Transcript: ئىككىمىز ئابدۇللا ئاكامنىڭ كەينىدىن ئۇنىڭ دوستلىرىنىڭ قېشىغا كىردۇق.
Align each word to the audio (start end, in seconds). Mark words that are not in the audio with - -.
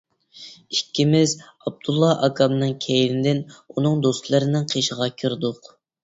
ئىككىمىز 0.75 1.33
ئابدۇللا 1.49 2.07
ئاكامنىڭ 2.27 2.73
كەينىدىن 2.85 3.41
ئۇنىڭ 3.73 4.01
دوستلىرىنىڭ 4.07 4.65
قېشىغا 4.73 5.09
كىردۇق. 5.23 5.71